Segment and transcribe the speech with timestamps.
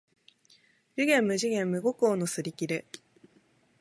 [0.97, 2.87] 寿限無寿限無五劫のすりきれ